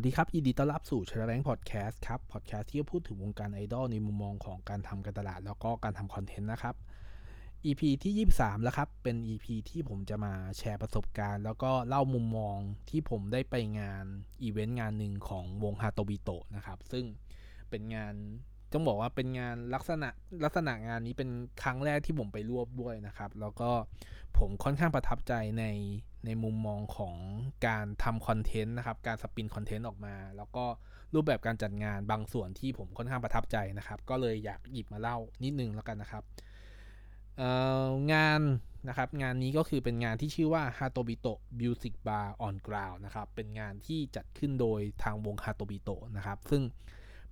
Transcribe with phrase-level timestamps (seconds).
[0.00, 6.74] วัสดีครับยินดีต้อนรับสู่ชาแบงพอดแคสต์ครับพอดแคสต์ที่จะพูดถึงวงการไอดอลในมุมมองของการทำการตลาด แล้วก็การทำคอนเทนต์นะครับ
[7.64, 12.58] EP ที่ 23 แล้วครับ เป็น EP ที่ผมจะมาแชร์ประสบการณ์ แล้วก็เล่ามุมมอง
[12.90, 14.04] ที่ผมได้ไปงาน
[14.42, 17.04] อีเวนต์งานหนึ่งของวงฮาโตบิโตะนะครับ ซึ่ง
[17.70, 18.14] เป็นงาน
[18.72, 20.08] ต้องบอกว่าเป็นงานลักษณะ
[20.44, 21.30] ลักษณะงานนี้เป็น
[21.62, 23.70] ครั้งแรกที่ผมไปร่วมด้วยนะครับ แล้วก็
[24.38, 25.64] ผมค่อนข้างประทับใจใน
[26.28, 27.16] ในมุมมองของ
[27.66, 30.64] การทำคอนเทนต์นะครับ การสปินคอนเทนต์ออกมา แล้วก็
[31.14, 36.24] รูปแบบการจัดงานบางส่วนที่ผมค่อนข้างประทับใจนะครับ ก็เลยอยากหยิบมาเล่านิดนึงแล้วกันนะครับ
[38.12, 38.40] งาน
[38.88, 45.46] นะครับงานนี้ก็คือเป็นงานที่ชื่อว่า h a t o b i t o Music Bar on Ground นะครับ เป็นงานที่จัดขึ้นโดยทางวง h
[45.50, 46.62] a t o b i t o นะครับ ซึ่ง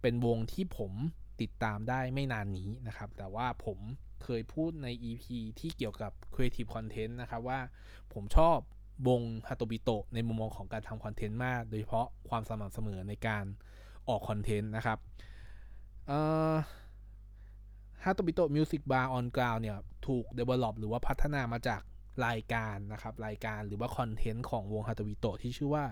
[0.02, 0.92] เป็นวงที่ผม
[1.40, 3.78] ติดตามได้ไม่นานนี้นะครับ แต่ว่าผม
[4.24, 5.24] เคยพูดใน EP
[5.60, 7.60] ที่เกี่ยวกับ Creative Content นะครับว่า
[8.12, 8.59] ผมชอบ
[9.09, 13.45] วงฮาโตบิโตะในมุมมองของการทำคอนเทนต์มาก โดยเฉพาะความสม่ำเสมอในการ
[14.09, 14.99] ออกคอนเทนต์นะครับ
[18.05, 21.80] ฮาโตบิโตะ Music Bar On Ground เนี่ยถูก develop หรือว่าพัฒนามาจาก
[22.27, 25.85] รายการนะครับ รายการหรือว่าคอนเทนต์ของวงฮาโตบิโตะที่ชื่อว่า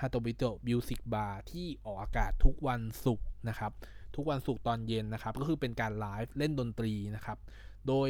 [0.00, 3.72] ฮาโตบิโตะ Music Bar ที่ออกอากาศทุกวันศุกร์นะครับ
[4.16, 7.38] ทุกวันศุกร์ตอนเย็นนะครับ ก็คือเป็นการไลฟ์เล่นดนตรีนะครับ
[7.88, 8.08] โดย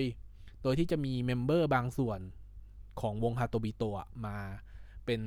[0.62, 2.20] โดยที่จะมีเมมเบอร์บางส่วน
[3.00, 4.36] ของวงฮาโตบิโตะมา
[5.06, 5.20] เป็น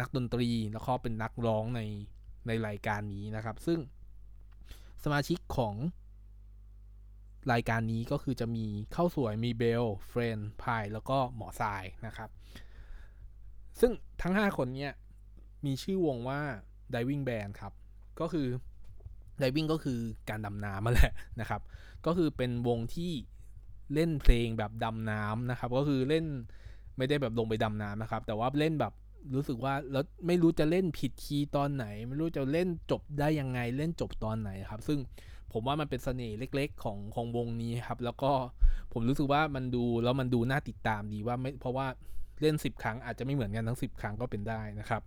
[0.00, 1.80] นักดนตรีแล้วก็เป็นนักร้องใน
[2.46, 3.78] ในรายการนี้นะครับ ซึ่ง
[5.04, 5.74] สมาชิกของ
[7.52, 12.30] รายการนี้ก็คือจะมีข้าวสวยมีเบลเฟรนพายแล้วก็หมอทรายนะครับ
[13.80, 14.92] ซึ่งทั้ง 5 คนเนี้ย
[15.66, 16.40] มีชื่อวงว่า
[16.94, 17.72] Diving Band ครับ
[18.20, 18.46] ก็คือ
[19.42, 19.98] Diving ก็คือ
[20.30, 21.62] การดำน้ำมาแหละนะครับ
[22.06, 23.12] ก็คือเป็นวงที่
[23.94, 26.24] เล่นเพลงแบบดำน้ำนะครับ ก็คือเล่น
[26.96, 28.92] ไม่ได้แบบลงไปดำน้ำนะครับ แต่ว่าเล่นแบบ
[29.34, 34.98] รู้สึกว่าแล้วไม่รู้จะเล่นผิดคีย์ตอนไหน ไม่รู้จะเล่นจบได้ยังไงเล่นจบตอนไหนครับ ซึ่ง
[35.52, 38.32] ผมว่ามันเป็นเสน่ห์เล็ก ๆ ของของวงนี้ครับ แล้วก็
[38.92, 41.86] ผมรู้สึกว่ามันดูแล้วมันดูน่าติดตามดีว่าไม่เพราะว่า
[42.40, 45.02] เล่น 10 ครั้งอาจจะไม่เหมือนกันทั้ง 10 ครั้งก็เป็นได้นะครับ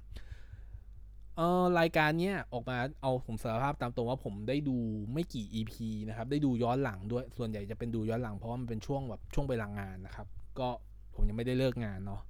[1.39, 4.77] เออรายการเนี้ยออกมาเอาผมสารภาพตามตรงว่าผมได้ดู
[5.13, 5.73] ไม่กี่ EP
[6.07, 10.27] นะครับ ได้ดูย้อนหลังด้วยส่วนใหญ่จะเป็นดูย้อนหลังเพราะว่ามันเป็นช่วงแบบช่วงเวลางานนะครับ
[10.59, 10.69] ก็
[11.13, 12.21] ผมยังไม่ได้เลิกงานเนาะ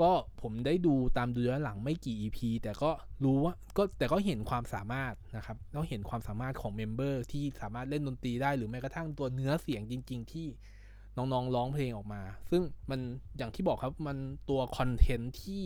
[0.00, 0.10] ก็
[0.42, 2.90] ผมได้ดูตามดูย้อนหลังไม่กี่ EP แต่ก็
[3.24, 10.46] รู้ว่าก็แต่ก็เห็นความสามารถนะครับแล้วเห็นความสามารถของเมมเบอร์ที่สามารถเล่นดนตรีได้หรือแม้กระทั่งตัวเนื้อเสียงจริง ๆ ที่
[11.16, 13.00] น้องๆร้องเพลงออกมา ซึ่งมัน
[13.36, 14.16] อย่างที่บอกครับมัน
[14.50, 15.62] ตัวคอนเทนต์ที่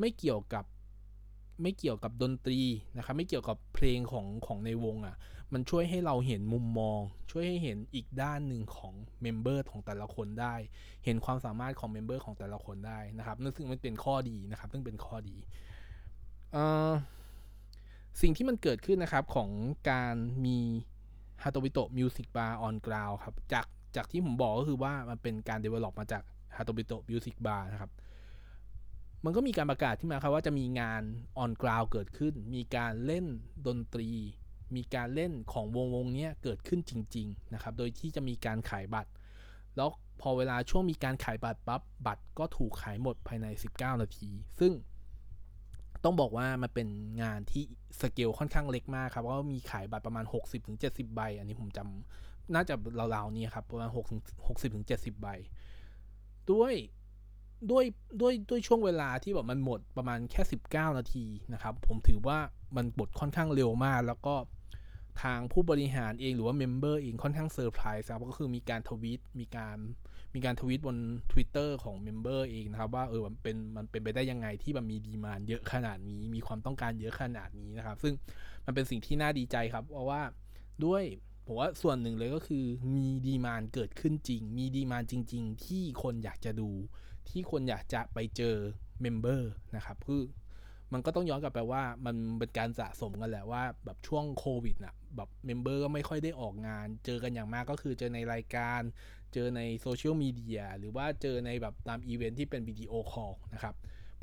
[0.00, 0.64] ไม่เกี่ยวกับ
[1.62, 2.60] ไม่เกี่ยวกับดนตรี
[2.96, 5.16] นะครับไม่เกี่ยวกับเพลงของของในวงอะ่ะ
[5.52, 7.00] มันช่วยให้เราเห็นมุมมอง
[7.30, 10.54] ช่วยให้เห็นอีกด้านหนึ่งของเมมเบอร์ของแต่ละคนได้
[11.04, 15.36] เห็นความสามารถของเมมเบอร์ของแต่ละคนได้นะครับนั่นซึ่งมันเป็นข้อดีนะครับซึ่งเป็นข้อดี
[18.20, 19.50] สิ่งที่มันเกิดขึ้นนะครับของ
[19.90, 20.58] การมี
[21.42, 23.66] ฮาโตบิโตะ Music Bar On Ground ครับจาก
[23.96, 26.22] จากที่ผมบอกก็คือว่ามันเป็นการ develop มาจาก
[26.56, 27.90] ฮาโตบิโตะ Music Bar นะครับ
[29.24, 31.02] มันก็มีการประกาศที่มาครับว่าจะมีงาน
[31.38, 33.26] On Ground เกิดขึ้น มีการเล่น
[33.66, 34.10] ดนตรี
[34.76, 39.10] มีการเล่นของวงวงนี้เกิดขึ้นจริง ๆ นะครับ โดยที่จะมีการขายบัตร
[39.76, 39.88] แล้ว
[40.20, 44.72] พอเวลาช่วงมีการขายบัตรปั๊บบัตรก็ถูกขายหมดภายใน 19 นาที ซึ่ง
[46.04, 46.88] ต้องบอกว่ามันเป็น
[47.22, 47.64] งานที่
[48.00, 50.24] สเกลค่อนข้างเล็กมากครับเพราะมีขายบัตรประมาณ
[50.70, 52.74] 60-70 ใบ อันนี้ผมจำน่าจะ
[53.14, 53.90] ราวๆนี้ครับประมาณ
[54.56, 55.28] 60-70 ใบ
[56.52, 56.74] ด้วย
[57.70, 57.84] ด้วย
[58.20, 62.38] ด้วยด้วยช่วงเวลาที่แบบมันหมดประมาณแค่ 19 นาทีนะครับ ผมถือว่า
[62.76, 64.34] มันหมดค่อนข้างเร็วมาก แล้วก็
[65.22, 69.78] ทางผู้บริหารเองหรือว่าเมมเบอร์เองค่อนข้างเซอร์ไพรส์ครับก็คือมีการทวีตมีการ
[70.34, 70.96] มีการทวีตบน
[71.32, 78.14] Twitter ของเมมเบอร์เองนะครับ ว่าเออมันเป็นมันเป็นไปได้ยังไงที่มันมี demand เยอะขนาดนี้ มีความต้องการเยอะขนาดนี้นะครับ ซึ่ง
[78.66, 80.22] มันเป็นสิ่งที่น่าดีใจครับ เพราะว่า
[80.84, 81.02] ด้วย
[81.46, 82.64] ผมว่าส่วนหนึ่งเลยก็คือ
[82.96, 86.70] มี demand เกิดขึ้นจริง มี demand จริง ๆ ที่คนอยากจะดู
[87.28, 88.56] ที่คนอยากจะไปเจอ
[89.02, 90.22] เมมเบอร์นะครับคือ
[90.92, 98.80] มันก็ต้องย้อนกลับไปว่ามันเป็นการสะสมกันแหละว่าแบบช่วงโควิดน่ะแบบเมมเบอร์ก็ไม่ค่อยได้ออกงาน เจอกันอย่างมากก็คือเจอในรายการ
[99.32, 103.74] เจอในโซเชียลมีเดียหรือว่าเจอในแบบตามอีเวนท์ที่เป็นวิดีโอคอลนะครับ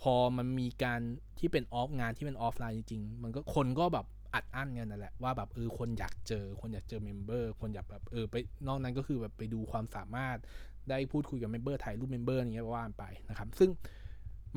[0.01, 1.01] พอมันมีการ
[1.39, 8.35] ที่เป็นออฟงานที่เป็นออฟไลน์จริงๆ มันก็คนก็แบบอัดอั้นกันนั่นแหละว่าแบบเออคนอยากเจอ คนอยากเจอเมมเบอร์คนอยากแบบเออไป
[8.67, 10.38] นอกนั้นก็คือแบบไปดูความสามารถ
[10.89, 13.69] ได้พูดคุยกับเมมเบอร์ถ่ายรูปเมมเบอร์อย่างเงี้ยว่ากันไปนะครับซึ่ง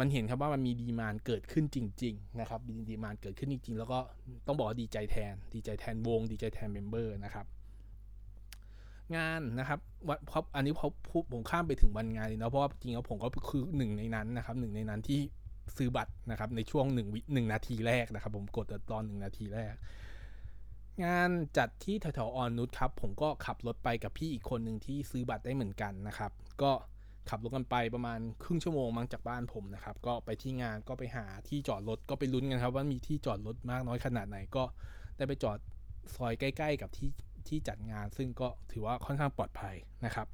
[0.00, 3.98] มันเห็นครับว่ามันมี demand เกิดขึ้นจริง ๆ นะครับมี demand เกิดขึ้นจริงๆ แล้วก็
[4.46, 7.46] ต้องบอกว่าดีใจแทน ดีใจแทนวง ดีใจแทนเมมเบอร์นะครับ
[9.16, 15.20] งานนะครับวัเพราะอันนี้เขาพูดผมข้ามไปถึงวันงานเลยนะเพราะว่าจริงๆแล้วผมก็คือหนึ่งในนั้นนะครับหนึ่งในนั้นที่
[15.76, 19.74] ซื้อบัตรนะครับในช่วงหนึ่งวิหนึ่งนาทีแรกนะครับ ผมกดตอนหนึ่งนาทีแรก
[21.04, 26.32] งานจัดที่แถวๆออนนุชครับ ผมก็ขับรถไปกับพี่อีกคนหนึ่งที่ซื้อบัตรได้เหมือนกันนะครับ
[26.62, 26.72] ก็
[27.28, 34.64] ขับรถกันไปประมาณครึ่งชั่วโมงมั้งจากบ้านผมนะครับ ก็ไปที่งานก็ไปหาที่จอดรถก็ไปลุ้นกันครับ ว่ามีที่จอดรถมากน้อยขนาดไหนก็
[35.16, 35.58] ได้ไปจอด
[36.16, 37.10] ซอยใกล้ ๆ กับที่
[37.48, 39.74] ที่จัดงาน ซึ่งก็ถือว่าค่อนข้างปลอดภัย
[40.04, 40.26] นะครับ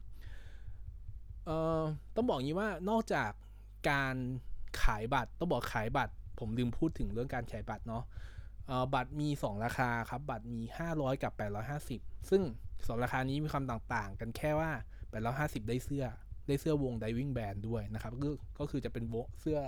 [1.47, 1.83] เอ่อ
[2.15, 3.31] ต้องบอกงี้ว่านอกจาก
[3.91, 4.15] การ
[4.83, 8.03] ขายบัตรต้องบอกขายบัตร ผมลืมพูดถึงเรื่องการขายบัตรเนาะ
[8.95, 10.61] บัตรมี 2 ราคาครับ บัตรมี
[10.93, 11.33] 500 กับ
[11.81, 12.43] 850 ซึ่ง
[12.73, 14.71] 2 ราคานี้มีความต่างๆ กันแค่ว่า
[15.21, 16.05] 850 ได้เสื้อ
[16.49, 19.05] ได้เสื้อวง Diving Band ด้วยนะครับ ก็ก็คือจะเป็น
[19.41, 19.59] เสื้อ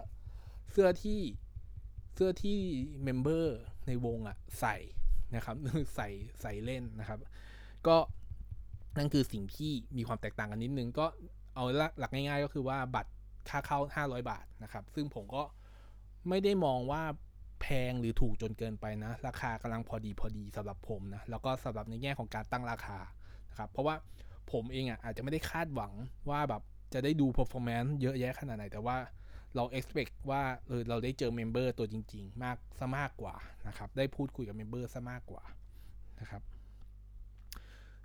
[0.73, 1.21] เสื้อที่
[2.15, 2.59] เสื้อที่
[3.03, 4.77] เมมเบอร์ในวงอะใส่
[5.35, 5.57] นะครับ
[5.97, 6.09] ใส่
[6.43, 7.19] ใส่เล่นนะครับ
[7.87, 7.97] ก็
[8.99, 11.07] นั่นคือสิ่งที่มีความแตกต่างกันนิดนึง ก็
[11.55, 11.65] เอา
[11.99, 13.11] หลักง่าย ๆ ก็คือว่าบัตร
[13.49, 15.43] ค่าเข้า 500 บาทนะครับ ซึ่งผมก็
[16.29, 17.03] ไม่ได้มองว่า
[17.61, 22.99] แพงหรือถูกจนเกินไปนะ ราคากำลังพอดีพอดีสำหรับผมนะแล้วก็สำหรับในแง่ของการตั้งราคา
[23.51, 23.95] นะครับเพราะว่า
[24.53, 25.93] ผมเองอะอาจจะไม่ได้คาดหวัง
[26.31, 26.63] ว่าแบบ
[26.95, 28.97] จะได้ดู performance เยอะแยะขนาดไหน แต่ว่า
[29.57, 33.35] เรา expect ว่าเออเราได้เจอเมมเบอร์ตัวจริง ๆ มากซะมากกว่า
[33.69, 35.43] นะครับได้พูดคุยกับเมมเบอร์ซะมากกว่า
[36.21, 36.43] นะครับ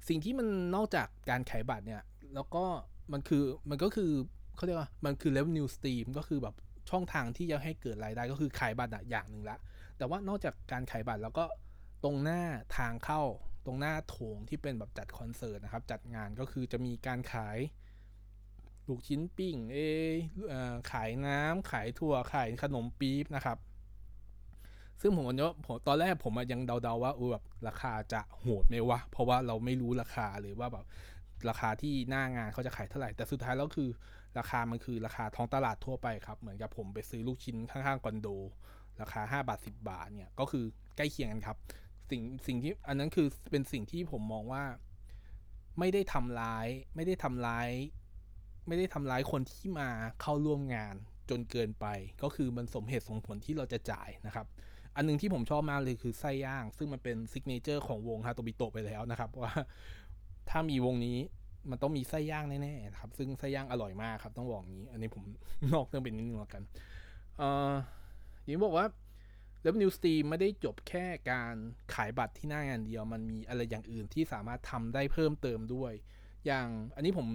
[0.07, 2.01] สิ่งที่มันนอกจากการขายบัตรเนี่ย
[2.35, 2.65] แล้วก็
[3.13, 4.11] มันคือมันก็คือ
[4.55, 6.55] เขาเรียกว่ามันคือ revenue stream ก็คือแบบ
[6.89, 9.57] ช่องทางที่จะให้เกิดรายได้ก็คือขายบัตรอย่างหนึ่งละ
[9.97, 11.45] แต่ว่านอกจากการขายบัตรแล้วก็
[12.03, 12.41] ตรงหน้า
[12.77, 13.21] ทางเข้า
[13.65, 17.57] ตรงหน้าโถงที่เป็นแบบจัดคอนเสิร์ตนะครับ จัดงานก็คือจะมีการขาย
[18.87, 19.77] ลูกชิ้นปิ้งเอ
[20.91, 23.57] ขายน้ำขายถั่วขายขนมปี๊บนะครับ
[25.01, 30.85] ซึ่งผมวันนี้ผมตอนแรกผมยังเดาๆว่าอแบบราคาจะโหดไหมวะ เพราะว่าเราไม่รู้ราคาหรือว่าแบบ
[31.49, 33.89] ราคาที่หน้างานเขาจะขายเท่าไหร่ แต่สุดท้ายแล้วคือ
[34.39, 38.27] ราคามันคือราคาท้องตลาดทั่วไปครับ เหมือนกับผมไปซื้อลูกชิ้นข้างๆคอนโด
[39.01, 40.65] ราคา 5 บาท 10 บาทเนี่ยก็คือ
[40.97, 41.57] ใกล้เคียงกันครับ
[42.09, 44.63] สิ่งสิ่งที่อันนั้นคือเป็นสิ่งที่ผมมองว่า
[45.79, 47.69] ไม่ได้ทำร้าย ไม่ได้ทำร้าย
[48.67, 49.89] ไม่ได้ทำร้ายคนที่มา
[50.21, 50.95] เข้าร่วมงาน
[51.29, 51.85] จนเกินไป
[52.23, 54.45] ก็คือมันสมเหตุสมผลที่เราจะจ่ายนะครับ
[54.95, 59.53] อันนึงที่ผมชอบมากเลยคือไส้ย่าง ซึ่งมันเป็น signature ของวงฮาโตบิโตไปแล้วนะครับว่า
[60.49, 61.17] ถ้ามีวงนี้
[61.71, 65.23] มันต้องมีไส้ย่างแน่ๆครับ ซึ่งไส้ย่างอร่อยมากครับ ต้องบอกงี้ อันนี้ผม
[65.73, 66.63] นอกเรื่องเป็นนิดนึงแล้วกัน
[67.37, 67.49] เอ่
[68.45, 68.87] อย่างบอกว่า
[69.65, 71.55] Revenue Stream ไม่ได้จบแค่การ
[71.93, 75.93] ขายบัตรที่หน้างานเดียว มันมีอะไรอย่างอื่นที่สามารถทำได้เพิ่มเติมด้วย
[76.45, 77.27] อย่างอันนี้ผม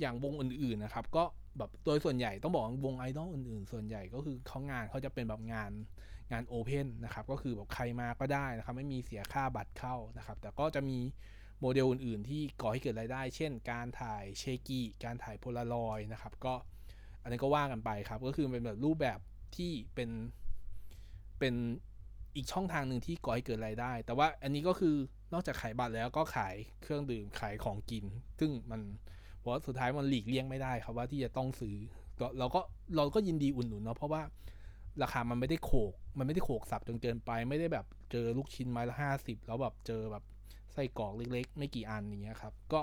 [0.00, 1.24] อย่างวงอื่นๆนะครับ ก็
[1.58, 5.70] แบบโดยส่วนใหญ่ต้องบอกวงไอดอลอื่นๆ ส่วนใหญ่ก็คือเขางานเขาจะเป็นแบบงาน
[6.32, 10.98] งาน open นะครับ ก็คือแบบใครมาก็ได้นะครับ ไม่มีเสียค่าบัตรเข้านะครับ แต่ก็จะมี
[11.60, 16.54] โมเดลอื่นๆ ที่ก่อให้เกิดรายได้ เช่น การถ่ายเชกี้การถ่ายโพลารอยนะครับ ก็
[17.22, 19.18] อันนี้ก็ว่ากันไปครับ ก็คือเป็นแบบรูปแบบ
[19.56, 20.10] ที่เป็น
[21.38, 21.54] เป็น
[22.36, 24.94] อีกช่องทางหนึ่งที่ก่อให้เกิดรายได้ แต่ว่าอันนี้ก็คือ
[25.32, 28.04] นอกจากขายบัตรแล้วก็ขายเครื่องดื่มขายของกิน
[28.40, 28.80] ซึ่งมัน
[29.40, 31.76] เพราะสุดท้ายมันหลีกเลี่ยงไม่ได้ครับว่าที่จะต้องซื้อ
[32.38, 32.60] เราก็
[32.96, 34.22] เราก็ยินดีอุ่นหนุนเนาะเพราะว่า
[35.02, 40.24] ราคามันไม่ได้โขก มันไม่ได้โขกสับจนเกินไป ไม่ได้แบบเจอลูกชิ้นไม้ละห้าสิบแล้วแบบเจอแบบ
[40.72, 42.80] ไส้กรอกเล็ก ๆ ไม่กี่อันอย่างเงี้ยครับ ก็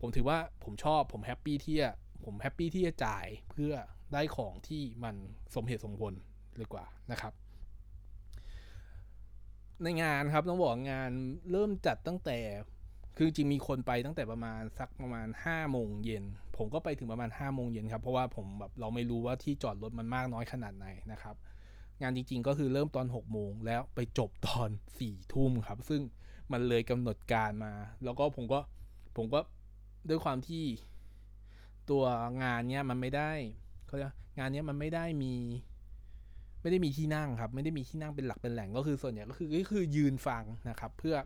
[0.00, 1.90] ผมถือว่าผมชอบผม happy ที่จะ
[2.24, 3.72] ผม happy ที่จะจ่ายเพื่อ
[4.12, 5.14] ได้ของที่มัน
[5.54, 6.14] สมเหตุสมผล
[6.56, 7.32] เลยกว่านะครับ
[9.82, 11.10] ในงานครับต้องบอกงาน
[11.52, 12.38] เริ่มจัดตั้งแต่
[13.16, 16.24] คือจริงมีคนไปตั้งแต่ประมาณสักประมาณ5้าโมงเย็น
[16.56, 21.34] ผมก็ไปถึงประมาณ5้าโมงเย็นครับ เพราะว่าผมแบบเราไม่รู้ว่าที่จอดรถมันมากน้อยขนาดไหนนะครับ
[22.02, 26.02] งานจริง ๆ ก็คือเริ่มตอน6กโมงแล้วไปจบตอน4ี่ทุ่มครับ ซึ่ง
[26.52, 27.72] มันเลยกำหนดการมา
[28.04, 28.60] แล้วก็ผมก็
[29.16, 29.40] ผมก็
[30.08, 30.64] ด้วยความที่
[31.90, 32.04] ตัว
[32.42, 33.32] งานเนี้ยมันไม่ได้
[33.86, 35.34] เขาจะงานเนี้ยมันไม่ได้มี
[36.60, 41.16] ไม่ได้มีที่นั่งครับ ไม่ได้มีที่นั่งเป็นหลักเป็นแหล่งก็คือส่วนใหญ่ก็คือก็คือยืนฟังนะครับ เพื่อ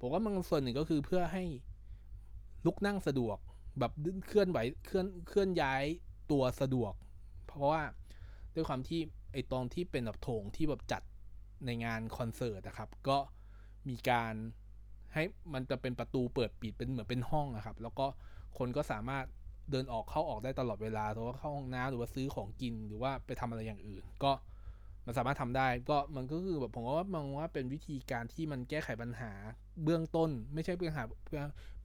[0.00, 1.44] ผมว่ามันส่วนหนึ่งก็คือเพื่อให้
[2.66, 3.38] ลุกนั่งสะดวก
[3.78, 3.92] แบบ
[4.26, 5.84] เคลื่อนไหวเคลื่อนเคลื่อนย้าย
[6.30, 6.92] ตัวสะดวก
[7.46, 7.82] เพราะว่า
[8.54, 9.00] ด้วยความที่
[9.32, 11.02] ไอตอนที่เป็นแบบโถงที่แบบจัด
[11.66, 13.18] ในงานคอนเสิร์ตนะครับ ก็
[13.88, 14.34] มีการ
[15.14, 15.22] ให้
[15.54, 18.06] มันจะเป็นประตูเปิดปิดเป็นเหมือนเป็นห้องนะครับ แล้วก็
[18.58, 19.24] คนก็สามารถ
[19.70, 24.32] เดินออกเข้าออกได้ตลอดเวลาหรือว่าเข้าห้องน้ำหรือว่าซื้อของกินหรือว่าไปทำอะไรอย่างอื่น ก็
[25.06, 29.32] มันสามารถทำได้ ก็มันก็คือแบบผมว่ามองว่าเป็นวิธีการที่มันแก้ไขปัญหา
[29.84, 31.02] เบื้องต้น ไม่ใช่เพื่อหา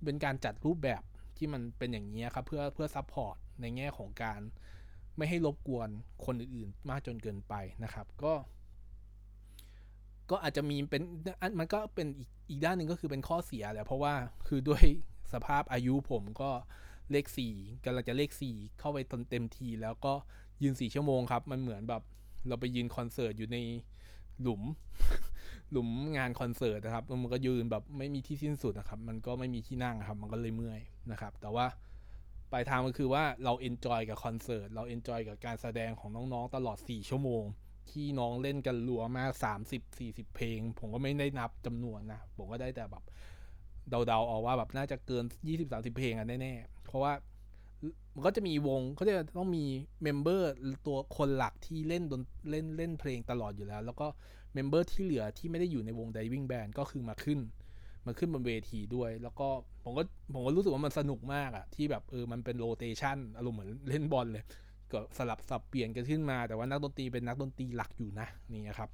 [0.06, 1.04] เป็นการจัดรูปแบบ
[1.38, 4.40] ที่มันเป็นอย่างนี้ครับเพื่อเพื่อ support ในแง่ของการ
[5.18, 5.90] ไม่ให้รบกวน
[6.26, 7.54] คนอื่นๆ มากจนเกินไป
[7.84, 8.34] นะครับ ก็
[10.34, 11.04] ก็อาจจะมีเป็น
[11.60, 14.14] มันก็เป็นอีกอีกด้านหนึ่งก็คือเป็นข้อเสียแหละเพราะว่า
[14.48, 14.84] คือด้วย
[15.34, 16.52] สภาพอายุผมก็
[17.12, 17.54] เลขสี่
[17.86, 20.14] กำลังจะเลขสี่เข้าไปตนเต็มที แล้วก็
[20.64, 22.02] ยืนสี่ชั่วโมงครับ มันเหมือนแบบ
[22.48, 23.58] เราไปยืนคอนเสิร์ตอยู่ใน
[24.42, 24.62] หลุม
[25.72, 31.66] หลุมงานคอนเสิร์ตนะครับ มันก็ยืนแบบไม่มีที่สิ้นสุดนะครับ มันก็ไม่มีที่นั่งครับ มันก็เลยเมื่อยนะครับ แต่ว่า
[32.52, 37.44] ปลายทางก็คือว่าเรา enjoy กับคอนเสิร์ตเรา enjoy กับการแสดงของน้องๆตลอด 4 ชั่วโมง
[37.92, 39.32] ที่น้องเล่นกันรัวมาก
[39.66, 43.04] 30 40เพลง ผมก็ไม่ได้นับจำนวนนะ ผมก็ได้แต่แบบ
[43.90, 45.24] เดาๆเอาว่าแบบน่าจะเกิน
[45.62, 47.14] 20-30เพลงอะแน่ๆ เพราะว่า
[48.16, 49.66] มันก็จะมีวงเขาจะต้องมี
[50.04, 50.52] member
[50.88, 54.08] ตัวคนหลักที่เล่นดนเล่นเล่นเพลงตลอดอยู่แล้ว แล้วก็
[54.54, 57.40] member ที่เหลือที่ไม่ได้อยู่ในวง Diving Band ก็คือมาขึ้น
[58.06, 59.48] มาขึ้นบนเวทีด้วย แล้วก็
[59.84, 64.44] ผมก็ผมก็รู้สึกว่ามันสนุกมากอะที่แบบเออมันเป็น rotation อารมณ์เหมือนเล่นบอลเลย
[64.92, 68.90] ก็สลับสับเปลี่ยนกันขึ้นมา แต่ว่านักดนตรีเป็นนักดนตรีหลักอยู่นะนี่ครับ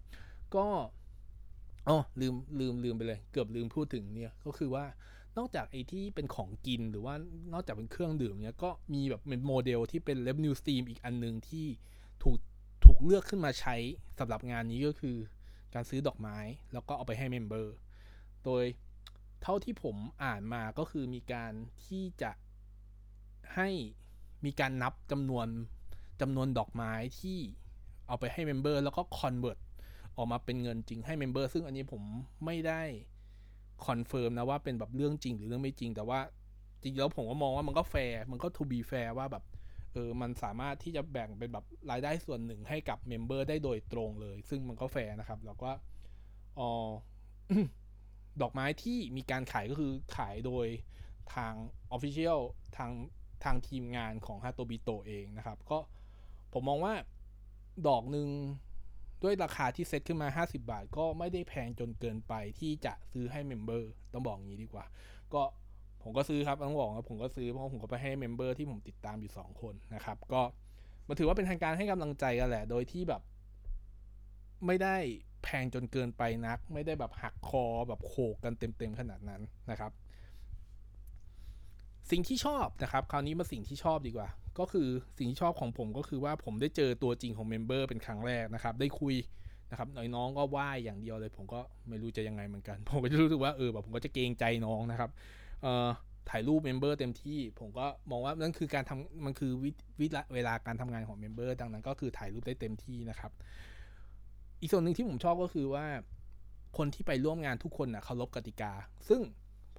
[0.55, 0.65] ก็
[1.87, 4.85] อ๋อลืมลืมลืมไปเลย เกือบลืมพูดถึงเนี่ยก็คือว่า
[5.37, 7.13] นอกจากไอ้ที่เป็นของกินหรือว่า
[7.53, 11.67] นอกจากเป็นเครื่องดื่มเนี้ยก็มีแบบเป็นโมเดลที่เป็น revenue stream อีกอันหนึ่งที่
[12.23, 12.37] ถูก
[12.85, 13.75] ถูกเลือกขึ้นมาใช้
[14.19, 15.17] สำหรับงานนี้ก็คือ
[15.73, 16.37] การซื้อดอกไม้
[16.73, 17.75] แล้วก็เอาไปให้ member
[18.45, 18.63] โดย
[19.41, 21.53] เท่าที่ผมอ่านมาก็คือมีการ
[21.85, 22.31] ที่จะ
[23.55, 23.69] ให้
[24.45, 25.47] มีการนับจำนวน
[26.21, 27.39] จำนวนดอกไม้ที่
[28.07, 29.59] เอาไปให้ member แล้วก็ convert
[30.17, 32.01] ออกมาเป็นเงินจริงให้ member ซึ่งอันนี้ผม
[32.45, 32.81] ไม่ได้
[33.85, 36.19] confirm นะว่าเป็นแบบเรื่องจริงหรือเรื่องไม่จริง แต่ว่า
[36.81, 39.43] จริงแล้วผมก็มองว่ามันก็แฟร์มันก็ to be fair ว่าแบบ
[39.93, 45.71] เออมันสามารถที่จะแบ่งเป็นแบบรายได้ส่วนหนึ่งให้กับ member ได้โดยตรงเลย ซึ่งมันก็แฟร์นะครับแล้วก็
[46.59, 46.89] ออ
[48.41, 50.67] ดอกไม้ที่มีการขายก็คือขายโดย
[51.35, 51.53] ทาง
[51.95, 52.39] Official
[52.77, 52.91] ทาง
[53.43, 55.79] ทางทีมงานของฮาโตบิโตเองนะครับ ก็
[56.53, 56.93] ผมมองว่า
[57.87, 58.27] ดอกหนึ่ง
[59.23, 64.85] ด้วยราคาที่เซ็ตขึ้นมา 50 บาท ก็ไม่ได้แพงจนเกินไปที่จะซื้อให้ member ต้องบอกงี้ดีกว่า
[65.33, 65.41] ก็
[66.03, 70.41] ผมก็ซื้อครับต้องบอกว่าผมก็ซื้อเพราะผมก็ไปให้ member ที่ผมติดตามอยู่ 2 คนนะครับ ก็
[71.07, 73.21] มันถือว่าเป็นทางการให้กำลังใจกันแหละ โดยที่แบบ
[74.65, 74.95] ไม่ได้
[75.43, 79.41] แพงจนเกินไปนัก ไม่ได้แบบหักคอแบบโขกกันเต็มๆขนาดนั้น
[79.71, 79.91] นะครับ
[82.11, 84.87] สิ่งที่ชอบนะครับ คราวนี้มาสิ่งที่ชอบดีกว่า ก็คือ
[85.17, 89.15] สิ่งที่ชอบของผมก็คือว่าผมได้เจอตัวจริงของ member เป็นครั้งแรกนะครับ ได้คุย
[89.71, 95.09] นะครับน้องก็ไหว้อย่างเดียวเลย ผมก็ไม่รู้จะยังไงเหมือนกัน ผมก็จะรู้สึกว่าเออแบบผมก็จะเกรงใจน้องนะครับ
[95.63, 95.87] เอ่อ
[96.29, 103.31] ถ่ายรูป member เต็มที่ ผมก็มองว่านั่นคือการทำมันคือวิวิเวลาการทำงานของ member ดังนั้นก็คือถ่ายรูปได้เต็มที่นะครับ
[104.61, 105.85] อีกส่วนหนึ่งที่ผมชอบก็คือว่า
[106.77, 108.73] คนที่ไปร่วมงานทุกคนนะเคารพกติกา
[109.09, 109.21] ซึ่ง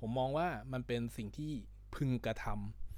[0.00, 1.52] ผมมองว่ามันเป็นสิ่งที่
[1.94, 2.89] พึงกระทำ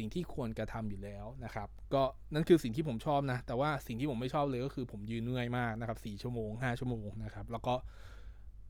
[0.00, 2.02] สิ่งที่ควรกระทำอยู่แล้วนะครับ ก็
[2.34, 7.74] นั่นคือสิ่งที่ผมชอบนะ แต่ว่าสิ่งที่ผมไม่ชอบเลยก็คือผมยืนเหนื่อยมากนะครับสี่ชั่วโมงห้าชั่วโมงนะครับ แล้วก็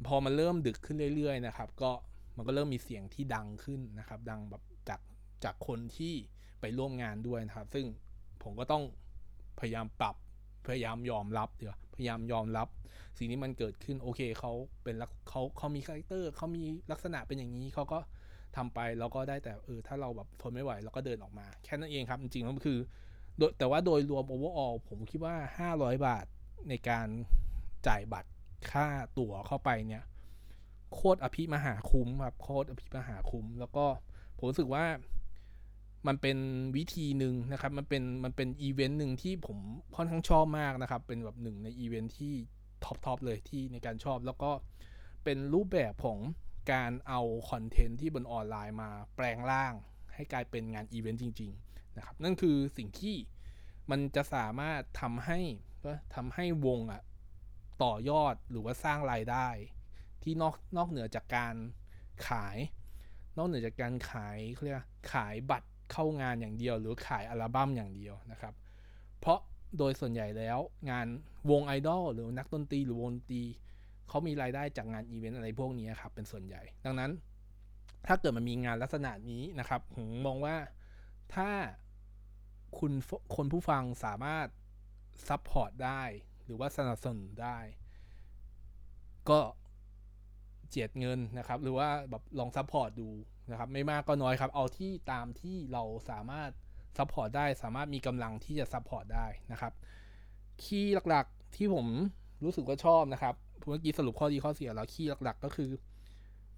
[0.06, 1.90] พอมันเริ่มดึกขึ้นเรื่อยๆนะครับ ก็
[2.36, 5.00] มันก็เริ่มมีเสียงที่ดังขึ้นนะครับ ดังแบบจาก
[5.44, 6.14] จากคนที่
[6.60, 7.86] ไปร่วมงานด้วยนะครับ ซึ่ง
[8.42, 8.82] ผมก็ต้อง
[9.60, 10.16] พยายามปรับ
[10.66, 12.68] พยายามยอมรับเดี๋ยวพยายามยอมรับ
[13.18, 14.96] สิ่งนี้มันเกิดขึ้นโอเคเขาเป็น
[15.28, 17.98] เขาเขามี character เขามีลักษณะเป็นอย่างนี้เขาก็
[18.56, 22.78] ทำไปแล้วก็ได้แต่เออถ้าเราแบบทนไม่ไหวเราก็เดินออกมา แค่นั้นเองครับ จริงๆแล้วคือ
[23.58, 25.34] แต่ว่าโดยรวม overall ผมคิดว่า
[25.70, 26.26] 500 บาท
[26.68, 27.08] ในการ
[27.86, 28.30] จ่ายบัตร
[28.70, 28.86] ค่า
[29.18, 30.04] ตั๋วเข้าไปเนี่ย
[30.94, 33.84] โคตรอภิมหาคุ้มครับโคตรอภิมหาคุ้ม แล้วก็
[34.38, 34.84] ผมรู้สึกว่า
[36.06, 36.38] มันเป็น
[36.76, 39.58] วิธีหนึ่งนะครับ มันเป็นมันเป็นอีเวนต์หนึ่งที่ผม
[39.96, 42.34] ค่อนข้างชอบมากนะครับ เป็นแบบหนึ่งในอีเวนต์ที่
[42.84, 44.50] top top เลยที่ในการชอบ แล้วก็
[45.24, 46.18] เป็นรูปแบบของ
[46.72, 47.20] การเอา
[47.50, 49.74] content ที่บนออนไลน์มาแปลงร่าง
[50.14, 53.16] ให้กลายเป็นงานอีเวนต์จริง ๆ นะครับ นั่นคือสิ่งที่
[53.90, 55.40] มันจะสามารถทำให้
[56.14, 57.02] ทำให้วงอะ
[57.82, 59.48] ต่อยอดหรือว่าสร้างรายได้
[60.22, 61.54] ที่นอกนอกเหนือจากการ
[62.28, 62.56] ขาย
[63.36, 64.78] นอกเหนือจากการขายเขาเรียก
[65.12, 68.54] ขายบัตรเข้างานอย่างเดียว หรือขายอัลบั้มอย่างเดียวนะครับ
[69.20, 69.38] เพราะ
[69.78, 70.58] โดยส่วนใหญ่แล้ว
[70.90, 71.06] งาน
[71.50, 73.44] วงไอดอลหรือนักดนตรีหรือวงดนตรี
[74.10, 77.10] เขามีรายได้จากงานอีเวนต์อะไรพวกนี้ครับเป็นส่วนใหญ่ ดังนั้น
[78.06, 80.56] ถ้าเกิดมันมีงานลักษณะนี้นะครับผมมองว่า
[81.34, 81.50] ถ้า
[82.78, 82.92] คุณ
[83.36, 84.46] คนผู้ฟังสามารถ
[85.28, 86.02] support ได้
[86.44, 87.58] หรือว่าสนับสนุนได้
[89.30, 89.40] ก็
[90.68, 93.08] เจียดเงินนะครับ หรือว่าแบบลอง support ดู
[93.50, 96.50] นะครับ ไม่มากก็น้อยครับ เอาที่ตามที่เราสามารถ
[96.98, 99.72] support ได้ สามารถมีกำลังที่จะ support ได้นะครับ
[100.62, 101.86] key หลักๆที่ผม
[102.44, 103.34] รู้สึกว่าชอบนะครับ
[103.68, 105.70] เมื่อกี้สรุปข้อดีข้อเสียแล้ว key หลัก ๆ ก็คือ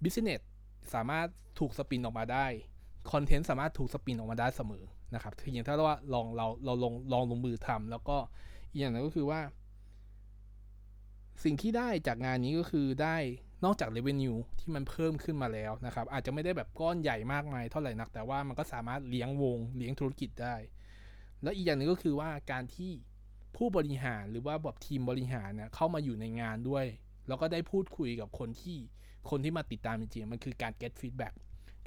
[0.03, 0.41] business
[0.93, 1.27] สามารถ
[1.59, 2.45] ถูกสปินออกมาได้
[3.11, 4.83] คอนเทนต์สามารถถูกสปินออกมาได้เสมอ
[5.15, 8.17] นะครับคืออย่างถ้าเราว่าลองเราเราลองลองลงมือทำแล้วก็
[8.71, 9.41] อีกอย่างนึงก็คือว่า
[11.43, 13.17] สิ่งที่ได้จากงานนี้ก็คือได้
[13.65, 20.55] นอกจาก revenue ที่มันเพิ่มขึ้นมาแล้วนะครับ อาจจะไม่ได้แบบก้อนใหญ่มากมายเท่าไหร่นัก แต่ว่ามันก็สามารถเลี้ยงวงเลี้ยงธุรกิจได้
[21.43, 22.91] แล้วอีกอย่างหนึ่งก็คือว่าการที่
[23.57, 26.85] ผู้บริหารหรือว่าแบบทีมบริหารเนี่ยเข้ามาอยู่ในงานด้วย
[27.27, 28.77] แล้วก็ได้พูดคุยกับคนที่
[29.29, 31.33] คนที่มาติดตามจริงๆมันคือการ get feedback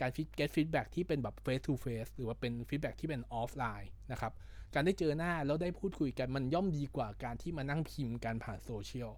[0.00, 4.32] การ get feedback ที่เป็นแบบ face to face หรือว่าเป็น feedback ที่เป็น offline นะครับ
[4.74, 9.10] การได้เจอหน้าแล้วได้พูดคุยกันมันย่อมดีกว่าการที่มานั่งพิมพ์การผ่านโซเชียล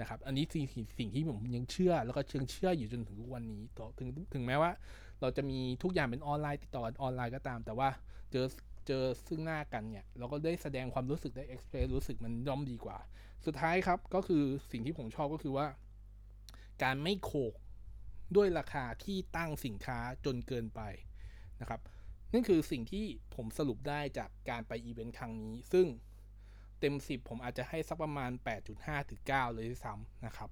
[0.00, 0.66] นะครับ อันนี้สิ่ง
[0.98, 4.70] สิ่งที่ผมยังเชื่อ แล้วก็เชิงเชื่ออยู่จนถึงทุกวันนี้ต่อถึงถึงแม้ว่า
[5.20, 7.88] เราจะมีทุกอย่างเป็นออนไลน์ติดต่อออนไลน์ก็ตาม แต่ว่า
[8.32, 8.44] เจอ
[8.86, 12.98] เจอซึ่งหน้ากันเนี่ยเราก็ได้แสดงความรู้สึกได้เอ็กเพรสรู้สึกมันย่อมดีกว่า
[13.46, 15.66] สุดท้ายครับก็คือสิ่งที่ผมชอบก็คือว่า
[16.82, 17.54] การไม่โขก
[18.36, 20.80] ด้วยราคาที่ตั้งสินค้าจนเกินไป
[21.60, 21.80] นะครับ
[22.32, 25.86] นั่นคือสิ่งที่ผมสรุปได้จากการไปอีเวนต์ครั้งนี้ ซึ่ง
[26.80, 28.30] เต็ม 10 ผมอาจจะให้สักประมาณ
[28.70, 30.50] 8.5ถึง9เลยซ้ำนะครับ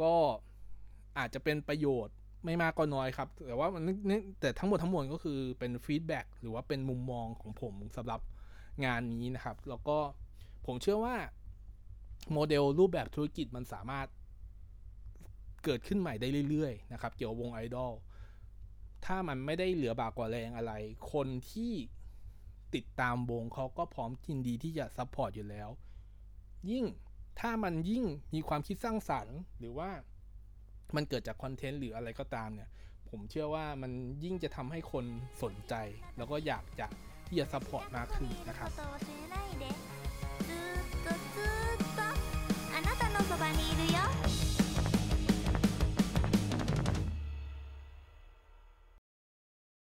[0.00, 0.14] ก็
[1.18, 3.82] อาจจะเป็นประโยชน์ ไม่มากก็น้อยครับ แต่ว่ามัน
[4.40, 8.20] แต่ทั้งหมดทั้งมวลก็คือเป็น feedback หรือว่าเป็นมุมมองของผมสำหรับ
[8.84, 9.98] งานนี้นะครับ แล้วก็
[10.66, 11.16] ผมเชื่อว่า
[12.32, 14.06] โมเดลรูปแบบธุรกิจมันสามารถ
[15.64, 17.92] เกิดขึ้นใหม่ได้เรื่อยๆ นะครับ เกี่ยวกับวงไอดอล
[19.04, 20.72] ถ้ามันไม่ได้เหลือบากกว่าแรงอะไร
[21.12, 21.72] คนที่
[22.74, 25.68] ติดตามวงเขาก็พร้อมยินดีที่จะ support อยู่แล้ว
[26.70, 26.84] ยิ่ง
[27.40, 28.04] ถ้ามันยิ่ง
[28.34, 29.90] มีความคิดสร้างสรรค์ หรือว่า
[30.96, 32.68] มันเกิดจากคอนเทนต์หรืออะไรก็ตามเนี่ย
[33.10, 33.92] ผมเชื่อว่ามัน
[34.24, 35.04] ยิ่งจะทำให้คน
[35.42, 35.74] สนใจ
[36.16, 36.86] แล้วก็อยากจะ
[37.26, 38.70] ที่จะ support มากขึ้นนะครับ